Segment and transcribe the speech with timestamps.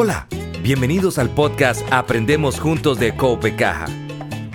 [0.00, 0.28] Hola,
[0.62, 3.16] bienvenidos al podcast Aprendemos Juntos de
[3.56, 3.86] Caja,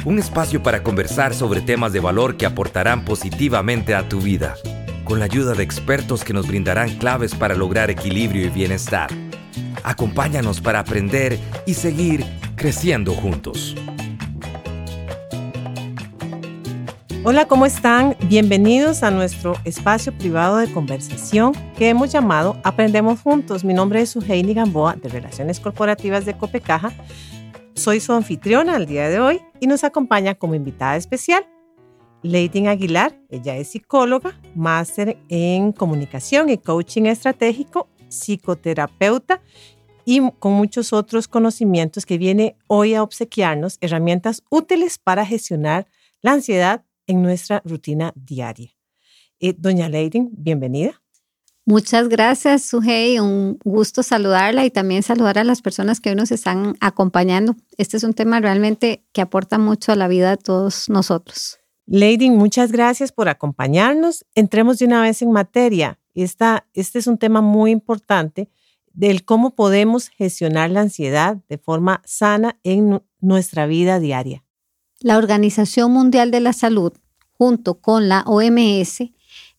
[0.06, 4.56] un espacio para conversar sobre temas de valor que aportarán positivamente a tu vida,
[5.04, 9.10] con la ayuda de expertos que nos brindarán claves para lograr equilibrio y bienestar.
[9.84, 12.24] Acompáñanos para aprender y seguir
[12.56, 13.76] creciendo juntos.
[17.26, 18.18] Hola, ¿cómo están?
[18.28, 23.64] Bienvenidos a nuestro espacio privado de conversación que hemos llamado Aprendemos Juntos.
[23.64, 26.92] Mi nombre es Suheini Gamboa de Relaciones Corporativas de Copecaja.
[27.76, 31.48] Soy su anfitriona al día de hoy y nos acompaña como invitada especial
[32.24, 33.18] Leighton Aguilar.
[33.30, 39.42] Ella es psicóloga, máster en comunicación y coaching estratégico, psicoterapeuta
[40.04, 45.88] y con muchos otros conocimientos que viene hoy a obsequiarnos herramientas útiles para gestionar
[46.22, 48.72] la ansiedad en nuestra rutina diaria.
[49.40, 51.02] Eh, doña Leiden, bienvenida.
[51.66, 53.20] Muchas gracias, Sujei.
[53.20, 57.56] Un gusto saludarla y también saludar a las personas que hoy nos están acompañando.
[57.78, 61.60] Este es un tema realmente que aporta mucho a la vida de todos nosotros.
[61.86, 64.26] Leiden, muchas gracias por acompañarnos.
[64.36, 66.00] Entremos de una vez en materia.
[66.14, 68.50] Esta, este es un tema muy importante
[68.94, 74.43] del cómo podemos gestionar la ansiedad de forma sana en nuestra vida diaria.
[75.04, 76.94] La Organización Mundial de la Salud,
[77.38, 79.12] junto con la OMS,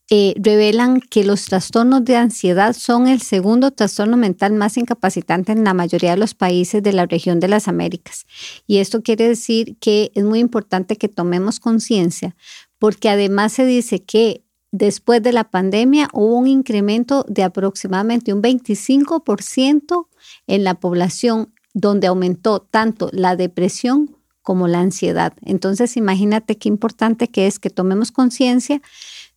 [0.09, 5.63] eh, revelan que los trastornos de ansiedad son el segundo trastorno mental más incapacitante en
[5.63, 8.25] la mayoría de los países de la región de las Américas.
[8.65, 12.35] Y esto quiere decir que es muy importante que tomemos conciencia,
[12.79, 18.41] porque además se dice que después de la pandemia hubo un incremento de aproximadamente un
[18.41, 20.07] 25%
[20.47, 24.15] en la población donde aumentó tanto la depresión
[24.45, 25.33] como la ansiedad.
[25.41, 28.79] Entonces, imagínate qué importante que es que tomemos conciencia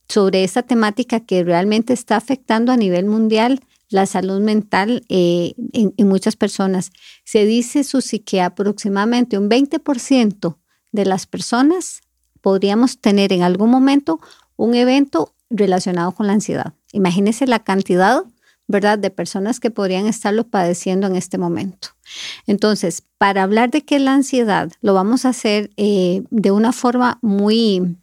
[0.07, 6.09] sobre esa temática que realmente está afectando a nivel mundial la salud mental eh, en,
[6.09, 6.91] muchas personas.
[7.25, 10.59] Se dice, Susi, que aproximadamente un 20%
[10.93, 12.03] de las personas
[12.43, 14.21] podríamos tener en algún momento
[14.57, 16.75] un evento relacionado con la ansiedad.
[16.93, 18.25] Imagínese la cantidad
[18.69, 21.89] ¿verdad?, de personas que podrían estarlo padeciendo en este momento.
[22.47, 26.73] Entonces, para hablar de qué es la ansiedad, lo vamos a hacer eh, de una
[26.73, 27.97] forma muy,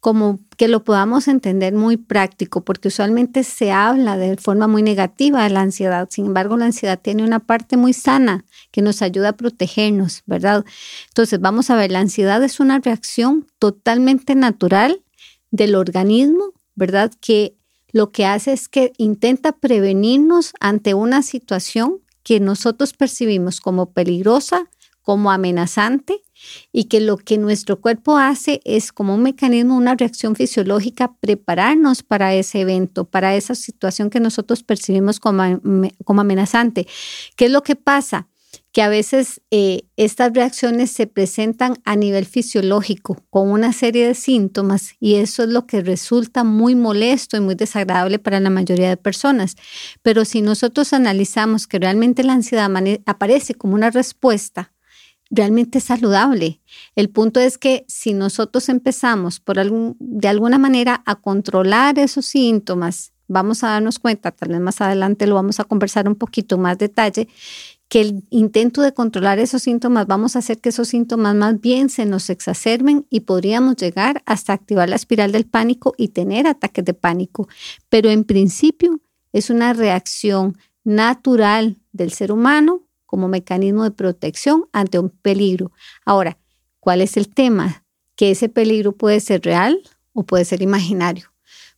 [0.00, 5.44] como que lo podamos entender muy práctico, porque usualmente se habla de forma muy negativa
[5.44, 6.08] de la ansiedad.
[6.10, 10.64] Sin embargo, la ansiedad tiene una parte muy sana que nos ayuda a protegernos, ¿verdad?
[11.08, 15.00] Entonces, vamos a ver, la ansiedad es una reacción totalmente natural
[15.52, 17.12] del organismo, ¿verdad?
[17.20, 17.54] Que
[17.92, 24.70] lo que hace es que intenta prevenirnos ante una situación que nosotros percibimos como peligrosa,
[25.08, 26.20] como amenazante
[26.70, 32.02] y que lo que nuestro cuerpo hace es como un mecanismo, una reacción fisiológica, prepararnos
[32.02, 35.42] para ese evento, para esa situación que nosotros percibimos como,
[36.04, 36.86] como amenazante.
[37.36, 38.28] ¿Qué es lo que pasa?
[38.72, 44.14] Que a veces eh, estas reacciones se presentan a nivel fisiológico con una serie de
[44.14, 48.88] síntomas y eso es lo que resulta muy molesto y muy desagradable para la mayoría
[48.88, 49.56] de personas.
[50.02, 52.70] Pero si nosotros analizamos que realmente la ansiedad
[53.06, 54.72] aparece como una respuesta
[55.30, 56.60] realmente saludable,
[56.94, 62.26] el punto es que si nosotros empezamos por algún, de alguna manera a controlar esos
[62.26, 66.58] síntomas, vamos a darnos cuenta, tal vez más adelante lo vamos a conversar un poquito
[66.58, 67.28] más detalle,
[67.88, 71.88] que el intento de controlar esos síntomas vamos a hacer que esos síntomas más bien
[71.88, 76.84] se nos exacerben y podríamos llegar hasta activar la espiral del pánico y tener ataques
[76.84, 77.48] de pánico.
[77.88, 79.00] Pero en principio
[79.32, 85.72] es una reacción natural del ser humano como mecanismo de protección ante un peligro.
[86.04, 86.38] Ahora,
[86.80, 87.84] ¿cuál es el tema?
[88.16, 89.80] Que ese peligro puede ser real
[90.12, 91.32] o puede ser imaginario.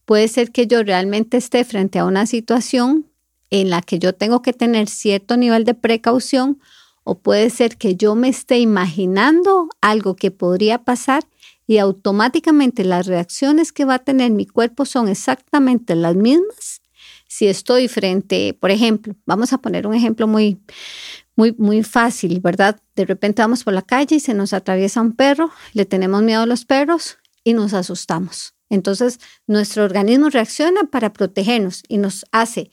[0.04, 3.09] Puede ser que yo realmente esté frente a una situación
[3.50, 6.60] en la que yo tengo que tener cierto nivel de precaución
[7.04, 11.24] o puede ser que yo me esté imaginando algo que podría pasar
[11.66, 16.80] y automáticamente las reacciones que va a tener mi cuerpo son exactamente las mismas.
[17.28, 20.58] Si estoy frente, por ejemplo, vamos a poner un ejemplo muy,
[21.36, 22.80] muy, muy fácil, ¿verdad?
[22.96, 26.42] De repente vamos por la calle y se nos atraviesa un perro, le tenemos miedo
[26.42, 28.54] a los perros y nos asustamos.
[28.68, 32.70] Entonces, nuestro organismo reacciona para protegernos y nos hace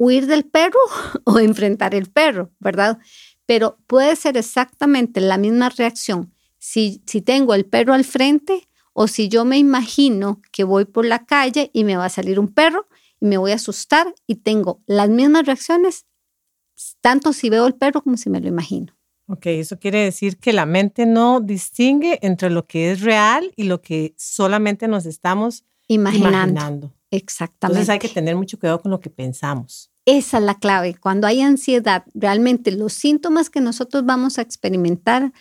[0.00, 0.80] huir del perro
[1.24, 2.98] o enfrentar el perro, ¿verdad?
[3.44, 9.08] Pero puede ser exactamente la misma reacción si, si tengo el perro al frente o
[9.08, 12.48] si yo me imagino que voy por la calle y me va a salir un
[12.48, 12.88] perro
[13.20, 16.06] y me voy a asustar y tengo las mismas reacciones,
[17.00, 18.94] tanto si veo el perro como si me lo imagino.
[19.26, 23.64] Ok, eso quiere decir que la mente no distingue entre lo que es real y
[23.64, 26.28] lo que solamente nos estamos Imaginando.
[26.28, 26.94] imaginando.
[27.10, 27.80] Exactamente.
[27.80, 29.89] Entonces hay que tener mucho cuidado con lo que pensamos.
[30.12, 30.96] Esa es la clave.
[30.96, 35.32] Cuando hay ansiedad, realmente los síntomas que nosotros vamos a experimentar,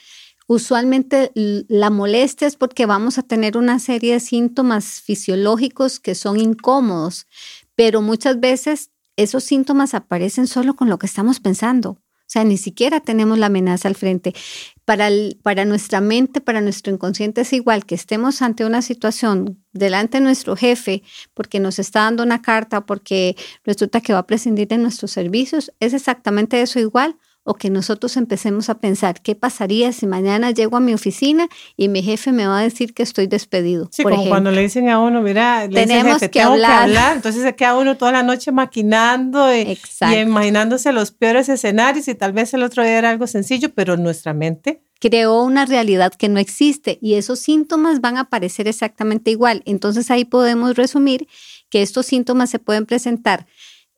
[0.45, 6.39] usualmente la molestia es porque vamos a tener una serie de síntomas fisiológicos que son
[6.39, 7.25] incómodos,
[7.73, 11.97] pero muchas veces esos síntomas aparecen solo con lo que estamos pensando.
[12.29, 14.35] O sea, ni siquiera tenemos la amenaza al frente.
[14.85, 15.09] Para,
[15.41, 20.25] para nuestra mente, para nuestro inconsciente es igual que estemos ante una situación delante de
[20.25, 21.01] nuestro jefe
[21.33, 25.71] porque nos está dando una carta, porque resulta que va a prescindir de nuestros servicios,
[25.79, 27.17] es exactamente eso igual
[27.49, 31.87] o que nosotros empecemos a pensar qué pasaría si mañana llego a mi oficina y
[31.87, 33.89] mi jefe me va a decir que estoy despedido.
[33.91, 37.15] Sí, como cuando le dicen a uno, mira, le tenemos que, hablar.
[37.15, 42.13] entonces se queda uno toda la noche maquinando y, y, imaginándose los peores escenarios y
[42.13, 46.29] tal vez el otro día era algo sencillo, pero nuestra mente creó una realidad que
[46.29, 49.63] no existe y esos síntomas van a aparecer exactamente igual.
[49.65, 51.27] Entonces ahí podemos resumir
[51.69, 53.47] que estos síntomas se pueden presentar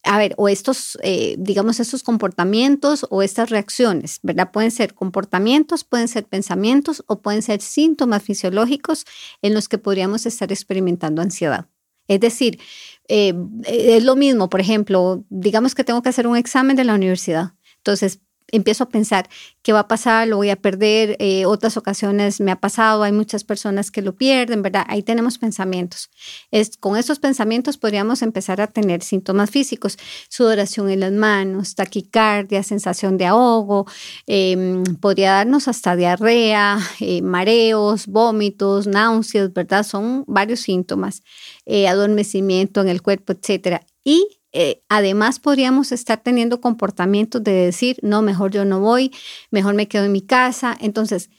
[0.03, 4.51] a ver, o estos, eh, digamos, estos comportamientos o estas reacciones, ¿verdad?
[4.51, 9.05] Pueden ser comportamientos, pueden ser pensamientos o pueden ser síntomas fisiológicos
[9.41, 11.67] en los que podríamos estar experimentando ansiedad.
[12.07, 12.59] Es decir,
[13.07, 13.33] eh,
[13.65, 17.53] es lo mismo, por ejemplo, digamos que tengo que hacer un examen de la universidad.
[17.77, 18.21] Entonces,
[18.51, 19.29] empiezo a pensar
[19.61, 23.11] qué va a pasar, lo voy a perder, eh, otras ocasiones me ha pasado, hay
[23.11, 24.85] muchas personas que lo pierden, ¿verdad?
[24.87, 26.09] Ahí tenemos pensamientos.
[26.51, 29.97] Es, con esos pensamientos podríamos empezar a tener síntomas físicos,
[30.29, 33.85] sudoración en las manos, taquicardia, sensación de ahogo,
[34.27, 39.83] em, podría darnos hasta diarrea, eh, mareos, vómitos, náuseas, ¿verdad?
[39.83, 41.23] Son varios síntomas,
[41.65, 43.81] eh, adormecimiento en el cuerpo, etcétera.
[44.03, 49.11] Y eh, además podríamos estar teniendo comportamientos de decir, no, mejor yo no voy,
[49.49, 50.77] mejor me quedo en mi casa.
[50.79, 51.29] Entonces,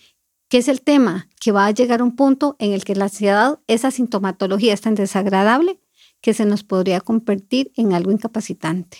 [0.48, 1.28] ¿qué es el tema?
[1.40, 4.94] Que va a llegar un punto en el que la ansiedad, esa sintomatología es tan
[4.94, 5.80] desagradable
[6.20, 8.98] que se nos podría convertir en algo incapacitante.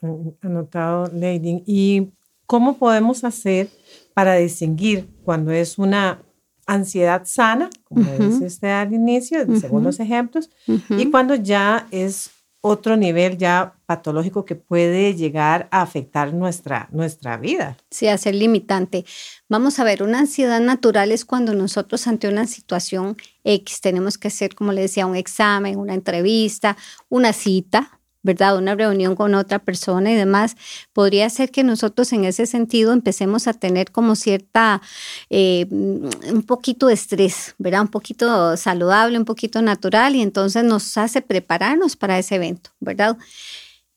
[0.00, 1.62] Mm, anotado, Lady.
[1.66, 2.12] ¿Y
[2.46, 3.68] cómo podemos hacer
[4.14, 6.22] para distinguir cuando es una
[6.66, 12.30] ansiedad sana, como dice usted al inicio, según los ejemplos, y cuando ya es
[12.66, 17.76] otro nivel ya patológico que puede llegar a afectar nuestra, nuestra vida.
[17.90, 19.04] Sí, a ser limitante.
[19.48, 24.28] Vamos a ver, una ansiedad natural es cuando nosotros ante una situación X tenemos que
[24.28, 26.76] hacer, como le decía, un examen, una entrevista,
[27.08, 28.58] una cita, ¿verdad?
[28.58, 30.56] Una reunión con otra persona y demás,
[30.92, 34.82] podría ser que nosotros en ese sentido empecemos a tener como cierta,
[35.30, 37.82] eh, un poquito de estrés, ¿verdad?
[37.82, 43.16] Un poquito saludable, un poquito natural y entonces nos hace prepararnos para ese evento, ¿verdad?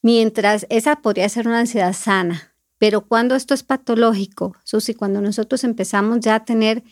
[0.03, 5.63] Mientras esa podría ser una ansiedad sana, pero cuando esto es patológico, Susi, cuando nosotros
[5.63, 6.83] empezamos ya a tener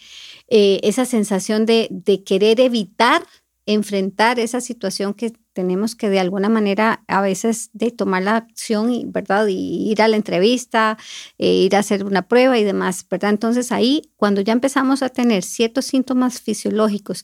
[0.49, 3.23] eh, esa sensación de, de querer evitar
[3.67, 9.11] enfrentar esa situación que tenemos que de alguna manera a veces de tomar la acción,
[9.11, 9.47] ¿verdad?
[9.47, 10.99] Y ir a la entrevista,
[11.39, 13.31] eh, ir a hacer una prueba y demás, ¿verdad?
[13.31, 17.23] Entonces ahí, cuando ya empezamos a tener ciertos síntomas fisiológicos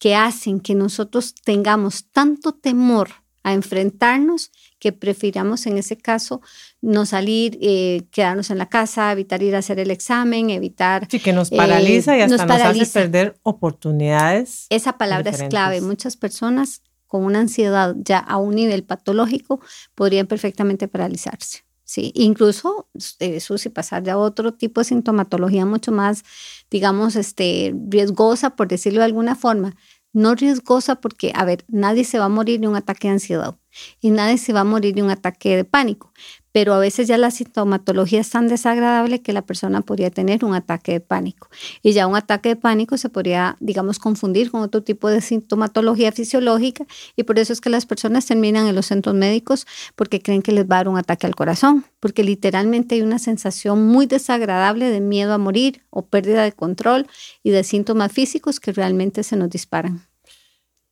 [0.00, 3.10] que hacen que nosotros tengamos tanto temor
[3.44, 6.40] a enfrentarnos que prefiramos en ese caso
[6.80, 11.06] no salir, eh, quedarnos en la casa, evitar ir a hacer el examen, evitar...
[11.08, 14.66] Sí, que nos paraliza y eh, hasta nos, hace perder oportunidades.
[14.68, 15.80] Esa palabra es clave.
[15.80, 19.60] Muchas personas con una ansiedad ya a un nivel patológico
[19.94, 21.64] podrían perfectamente paralizarse.
[21.84, 22.86] Sí, incluso
[23.18, 26.22] eso sí pasar ya a otro tipo de sintomatología mucho más,
[26.70, 29.74] digamos, este, riesgosa, por decirlo de alguna forma.
[30.12, 33.56] No riesgosa porque, a ver, nadie se va a morir de un ataque de ansiedad
[34.02, 36.12] y nadie se va a morir de un ataque de pánico,
[36.52, 40.54] pero a veces ya la sintomatología es tan desagradable que la persona podría tener un
[40.54, 41.48] ataque de pánico.
[41.82, 46.12] Y ya un ataque de pánico se podría, digamos, confundir con otro tipo de sintomatología
[46.12, 46.86] fisiológica
[47.16, 50.52] y por eso es que las personas terminan en los centros médicos porque creen que
[50.52, 54.90] les va a dar un ataque al corazón, porque literalmente hay una sensación muy desagradable
[54.90, 57.06] de miedo a morir o pérdida de control
[57.42, 60.08] y de síntomas físicos que realmente se nos disparan.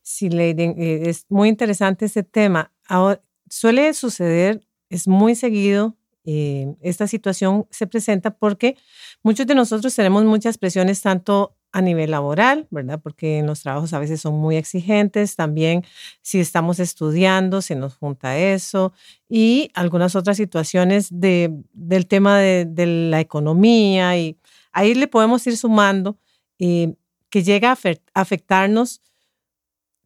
[0.03, 2.73] Sí, Lady, eh, es muy interesante ese tema.
[3.49, 8.77] Suele suceder, es muy seguido, eh, esta situación se presenta porque
[9.23, 13.01] muchos de nosotros tenemos muchas presiones tanto a nivel laboral, ¿verdad?
[13.03, 15.85] Porque los trabajos a veces son muy exigentes, también
[16.23, 18.93] si estamos estudiando se nos junta eso
[19.29, 24.39] y algunas otras situaciones de, del tema de, la economía y
[24.73, 26.17] ahí le podemos ir sumando
[26.59, 26.95] eh,
[27.29, 27.79] que llega a
[28.15, 29.03] afectarnos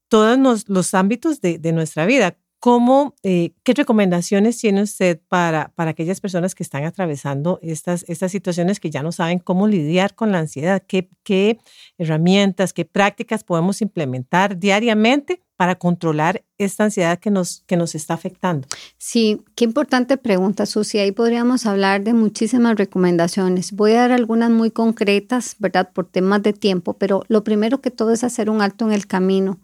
[0.09, 2.37] todos los, ámbitos de, nuestra vida.
[2.61, 8.31] ¿Cómo, eh, ¿Qué recomendaciones tiene usted para, para aquellas personas que están atravesando estas, estas
[8.31, 10.83] situaciones que ya no saben cómo lidiar con la ansiedad?
[10.87, 11.59] ¿Qué, ¿Qué
[11.97, 18.12] herramientas, qué prácticas podemos implementar diariamente para controlar esta ansiedad que nos, que nos está
[18.12, 18.69] afectando?
[18.99, 20.99] Sí, qué importante pregunta, Susi.
[20.99, 23.73] Ahí podríamos hablar de muchísimas recomendaciones.
[23.73, 25.90] Voy a dar algunas muy concretas, ¿verdad?
[25.95, 29.07] Por temas de tiempo, pero lo primero que todo es hacer un alto en el
[29.07, 29.61] camino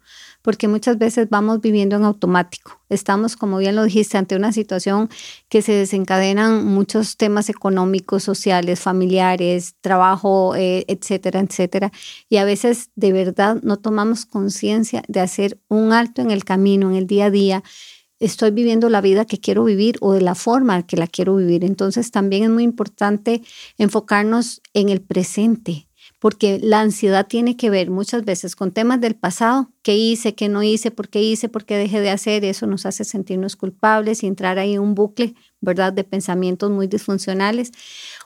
[0.47, 2.81] porque muchas veces vamos viviendo en automático.
[2.89, 5.09] Estamos, como bien lo dijiste, ante una situación
[5.49, 11.91] que se desencadenan muchos temas económicos, sociales, familiares, trabajo, eh, etcétera, etcétera.
[12.29, 16.91] Y a veces de verdad no tomamos conciencia de hacer un alto en el camino,
[16.91, 17.65] en el día a día
[18.21, 21.65] estoy viviendo la vida que quiero vivir o de la forma que la quiero vivir.
[21.65, 23.43] Entonces también es muy importante
[23.79, 25.89] enfocarnos en el presente,
[26.19, 30.49] porque la ansiedad tiene que ver muchas veces con temas del pasado, qué hice, qué
[30.49, 34.23] no hice, por qué hice, por qué dejé de hacer, eso nos hace sentirnos culpables
[34.23, 37.73] y entrar ahí en un bucle, ¿verdad?, de pensamientos muy disfuncionales,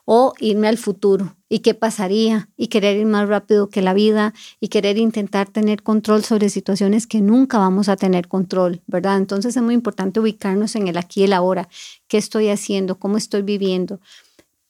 [0.05, 4.35] o irme al futuro y qué pasaría y querer ir más rápido que la vida
[4.61, 9.19] y querer intentar tener control sobre situaciones que nunca vamos a tener control, ¿verdad?
[9.19, 11.69] Entonces es muy importante ubicarnos en el aquí y el ahora,
[12.09, 14.01] qué estoy haciendo, cómo estoy viviendo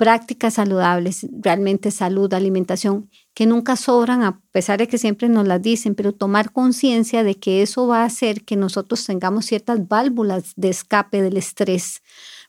[0.01, 5.61] prácticas saludables, realmente salud, alimentación, que nunca sobran a pesar de que siempre nos las
[5.61, 10.55] dicen, pero tomar conciencia de que eso va a hacer que nosotros tengamos ciertas válvulas
[10.57, 12.01] de escape del estrés,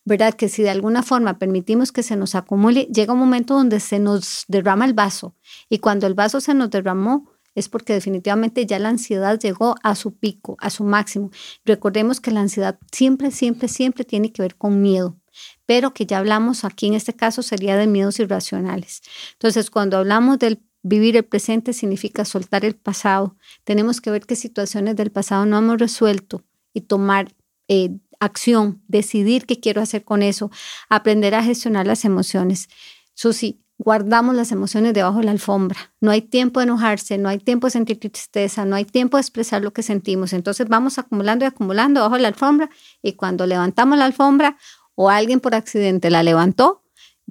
[0.06, 0.34] ¿verdad?
[0.34, 4.00] Que si de alguna forma permitimos que se nos acumule, llega un momento donde se
[4.00, 5.36] nos derrama el vaso
[5.68, 9.96] y cuando el vaso se nos derramó, es porque definitivamente ya la ansiedad llegó a
[9.96, 11.32] su pico, a su máximo.
[11.66, 15.21] Recordemos que la ansiedad siempre, siempre, siempre tiene que ver con miedo
[15.66, 19.02] pero que ya hablamos aquí en este caso sería de miedos irracionales.
[19.34, 23.36] Entonces, cuando hablamos del vivir el presente significa soltar el pasado.
[23.64, 27.34] Tenemos que ver qué situaciones del pasado no hemos resuelto y tomar
[27.68, 30.52] eh, acción, decidir qué quiero hacer con eso,
[30.90, 32.70] aprender a gestionar las emociones.
[33.14, 35.94] Susi, guardamos las emociones debajo de la alfombra.
[36.02, 39.22] No hay tiempo de enojarse, no hay tiempo de sentir tristeza, no hay tiempo de
[39.22, 40.34] expresar lo que sentimos.
[40.34, 42.70] Entonces vamos acumulando y acumulando debajo de la alfombra
[43.02, 44.58] y cuando levantamos la alfombra
[44.96, 46.82] o alguien por accidente la levantó,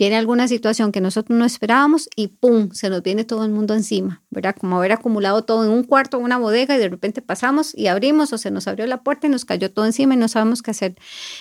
[0.00, 2.70] viene alguna situación que nosotros no esperábamos y ¡pum!
[2.72, 4.56] se nos viene todo el mundo encima, ¿verdad?
[4.58, 8.32] Como haber acumulado todo en un cuarto, una bodega y de repente pasamos y abrimos
[8.32, 10.70] o se nos abrió la puerta y nos cayó todo encima y no sabemos qué
[10.70, 10.94] hacer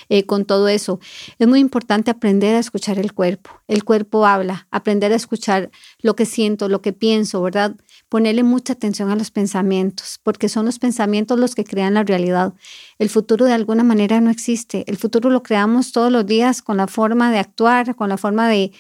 [0.10, 1.00] eh, con todo eso.
[1.38, 3.52] Es muy importante aprender a escuchar el cuerpo.
[3.68, 5.72] El cuerpo habla, aprender a escuchar
[6.02, 7.76] lo que siento, lo que pienso, ¿verdad?
[8.10, 12.54] Ponerle mucha atención a los pensamientos, porque son los pensamientos los que crean la realidad.
[12.98, 14.84] El futuro de alguna manera no existe.
[14.88, 18.50] El futuro lo creamos todos los días con la forma de actuar, con la forma
[18.50, 18.72] de,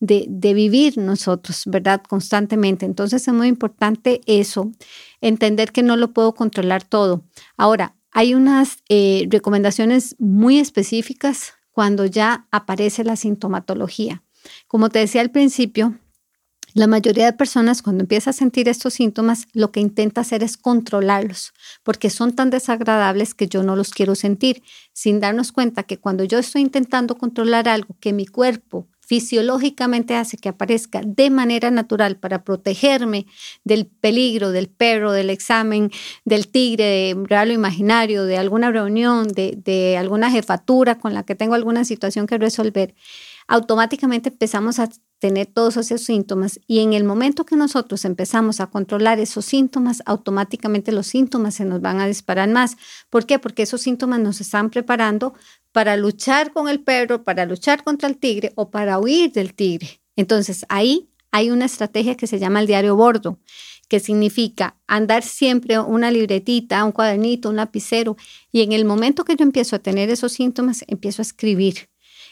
[0.00, 2.02] de, vivir nosotros, ¿verdad?
[2.08, 2.86] Constantemente.
[2.86, 4.72] Entonces es muy importante eso,
[5.20, 7.24] entender que no lo puedo controlar todo.
[7.58, 14.22] Ahora, hay unas eh, recomendaciones muy específicas cuando ya aparece la sintomatología.
[14.66, 15.98] Como te decía al principio,
[16.74, 20.56] la mayoría de personas cuando empieza a sentir estos síntomas lo que intenta hacer es
[20.56, 25.98] controlarlos porque son tan desagradables que yo no los quiero sentir, sin darnos cuenta que
[25.98, 31.70] cuando yo estoy intentando controlar algo que mi cuerpo fisiológicamente hace que aparezca de manera
[31.70, 33.24] natural para protegerme
[33.64, 35.90] del peligro, del perro, del examen,
[36.26, 41.22] del tigre, de real o imaginario, de alguna reunión, de, de alguna jefatura con la
[41.22, 42.94] que tengo alguna situación que resolver,
[43.46, 48.68] automáticamente empezamos a tener todos esos síntomas y en el momento que nosotros empezamos a
[48.68, 52.76] controlar esos síntomas, automáticamente los síntomas se nos van a disparar más.
[53.10, 53.38] ¿Por qué?
[53.38, 55.34] Porque esos síntomas nos están preparando
[55.72, 60.00] para luchar con el perro, para luchar contra el tigre o para huir del tigre.
[60.16, 63.38] Entonces ahí hay una estrategia que se llama el diario bordo,
[63.88, 68.16] que significa andar siempre una libretita, un cuadernito, un lapicero
[68.52, 71.88] y en el momento que yo empiezo a tener esos síntomas, empiezo a escribir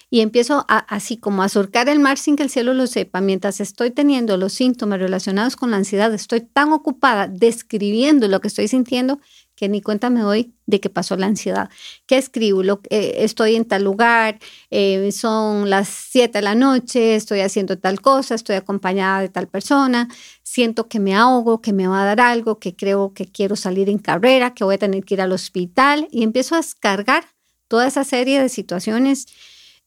[0.08, 3.20] y empiezo a, así como a surcar el mar sin que el cielo lo sepa,
[3.20, 8.48] mientras estoy teniendo los síntomas relacionados con la ansiedad, estoy tan ocupada describiendo lo que
[8.48, 9.20] estoy sintiendo
[9.56, 11.70] que ni cuenta me doy de que pasó la ansiedad.
[12.06, 12.62] ¿Qué escribo?
[12.62, 14.38] Lo, eh, estoy en tal lugar,
[14.70, 19.48] eh, son las 7 de la noche, estoy haciendo tal cosa, estoy acompañada de tal
[19.48, 20.08] persona,
[20.42, 23.88] siento que me ahogo, que me va a dar algo, que creo que quiero salir
[23.88, 27.24] en carrera, que voy a tener que ir al hospital y empiezo a descargar
[27.66, 29.26] toda esa serie de situaciones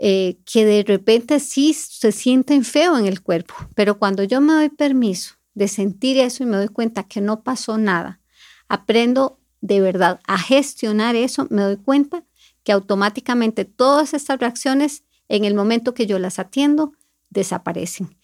[0.01, 4.53] eh, que de repente sí se sienten feo en el cuerpo, pero cuando yo me
[4.53, 8.22] doy permiso de sentir eso y me doy cuenta que no pasó nada,
[8.70, 12.24] aprendo de verdad a gestionar eso, me doy cuenta
[12.63, 16.94] que automáticamente todas estas reacciones, en el momento que yo las atiendo,
[17.29, 18.15] desaparecen.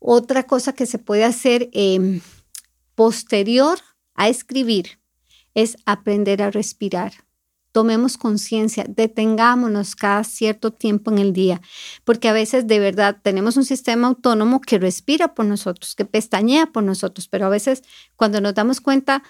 [0.00, 2.22] Otra cosa que se puede hacer em,
[2.96, 3.78] posterior
[4.14, 4.98] a escribir
[5.54, 7.12] es aprender a respirar
[7.72, 11.60] tomemos conciencia, detengámonos cada cierto tiempo en el día,
[12.04, 16.66] porque a veces de verdad tenemos un sistema autónomo que respira por nosotros, que pestañea
[16.66, 17.82] por nosotros, pero a veces
[18.16, 19.22] cuando nos damos cuenta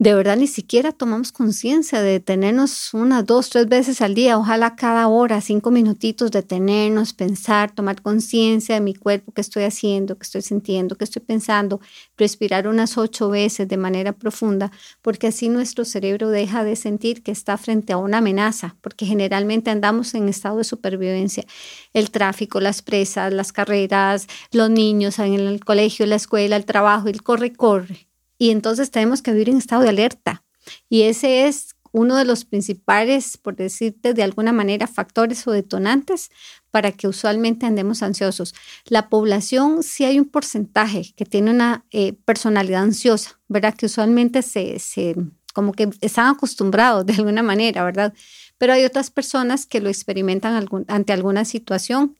[0.00, 4.74] de verdad ni siquiera tomamos conciencia de detenernos una, dos, tres veces al día, ojalá
[4.74, 10.22] cada hora, cinco minutitos, detenernos, pensar, tomar conciencia de mi cuerpo, qué estoy haciendo, qué
[10.22, 11.82] estoy sintiendo, qué estoy pensando,
[12.16, 17.32] respirar unas ocho veces de manera profunda, porque así nuestro cerebro deja de sentir que
[17.32, 21.44] está frente a una amenaza, porque generalmente andamos en estado de supervivencia.
[21.92, 27.08] El tráfico, las presas, las carreras, los niños en el colegio, la escuela, el trabajo,
[27.08, 28.09] el corre, corre
[28.40, 30.42] y entonces tenemos que vivir en estado de alerta.
[30.88, 36.30] Y ese es uno de los principales, por decirte de alguna manera, factores o detonantes
[36.70, 38.54] para que usualmente andemos ansiosos.
[38.86, 43.74] La población, sí hay un porcentaje que tiene una eh, personalidad ansiosa, ¿verdad?
[43.74, 45.16] Que usualmente se, se,
[45.52, 48.14] como que están acostumbrados de alguna manera, ¿verdad?
[48.56, 52.16] Pero hay otras personas que lo experimentan ante alguna situación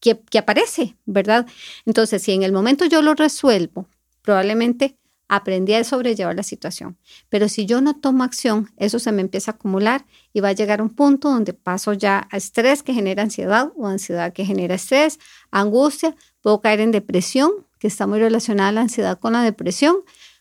[0.00, 1.46] que, que aparece, ¿verdad?
[1.86, 3.88] Entonces, si en el momento yo lo resuelvo,
[4.20, 4.98] probablemente
[5.34, 6.98] aprendí a sobrellevar la situación.
[7.30, 10.52] Pero si yo no tomo acción, eso se me empieza a acumular y va a
[10.52, 14.44] llegar a un punto donde paso ya a estrés que genera ansiedad o ansiedad que
[14.44, 15.18] genera estrés,
[15.50, 19.96] angustia, puedo caer en depresión, que está muy relacionada la ansiedad con la depresión,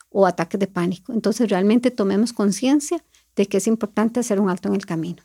[0.09, 1.13] o ataques de pánico.
[1.13, 3.01] Entonces realmente tomemos conciencia
[3.37, 5.23] de que es importante hacer un alto en el camino.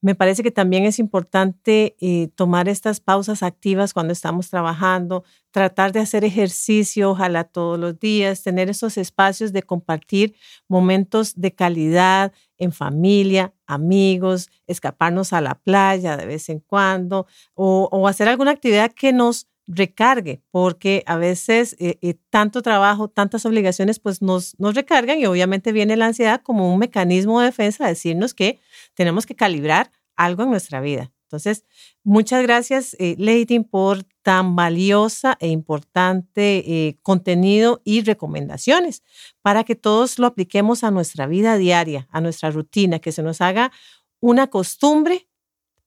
[0.00, 5.90] Me parece que también es importante eh, tomar estas pausas activas cuando estamos trabajando, tratar
[5.90, 10.36] de hacer ejercicio, ojalá todos los días, tener esos espacios de compartir
[10.68, 18.06] momentos de calidad en familia, amigos, escaparnos a la playa de vez en cuando o,
[18.06, 24.00] hacer alguna actividad que nos recargue, porque a veces eh, eh, tanto trabajo, tantas obligaciones,
[24.00, 27.88] pues nos, nos recargan y obviamente viene la ansiedad como un mecanismo de defensa a
[27.88, 28.58] decirnos que
[28.94, 31.12] tenemos que calibrar algo en nuestra vida.
[31.28, 31.66] Entonces,
[32.04, 39.02] muchas gracias, eh, Lady, por tan valiosa e importante eh, contenido y recomendaciones
[39.42, 43.42] para que todos lo apliquemos a nuestra vida diaria, a nuestra rutina, que se nos
[43.42, 43.72] haga
[44.20, 45.28] una costumbre